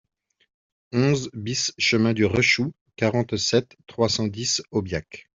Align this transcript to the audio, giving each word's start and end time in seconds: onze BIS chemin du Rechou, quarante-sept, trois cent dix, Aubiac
onze 0.93 1.29
BIS 1.31 1.73
chemin 1.77 2.13
du 2.13 2.25
Rechou, 2.25 2.73
quarante-sept, 2.95 3.77
trois 3.85 4.09
cent 4.09 4.25
dix, 4.25 4.63
Aubiac 4.71 5.27